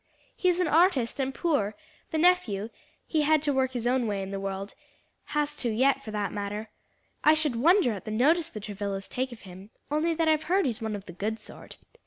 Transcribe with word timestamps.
He's 0.35 0.59
an 0.59 0.67
artist 0.67 1.19
and 1.19 1.31
poor 1.31 1.75
the 2.09 2.17
nephew 2.17 2.71
he 3.05 3.21
had 3.21 3.43
to 3.43 3.53
work 3.53 3.73
his 3.73 3.85
own 3.85 4.07
way 4.07 4.23
in 4.23 4.31
the 4.31 4.39
world; 4.39 4.73
has 5.25 5.55
to 5.57 5.69
yet 5.69 6.01
for 6.03 6.09
that 6.09 6.33
matter. 6.33 6.71
I 7.23 7.35
should 7.35 7.55
wonder 7.55 7.91
at 7.91 8.05
the 8.05 8.09
notice 8.09 8.49
the 8.49 8.59
Travillas 8.59 9.07
take 9.07 9.31
of 9.31 9.41
him, 9.41 9.69
only 9.91 10.15
that 10.15 10.27
I've 10.27 10.41
heard 10.49 10.65
he's 10.65 10.81
one 10.81 10.95
of 10.95 11.05
the 11.05 11.13
good 11.13 11.39
sort. 11.39 11.77